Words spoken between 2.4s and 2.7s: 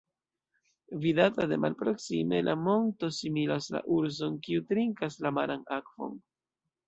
la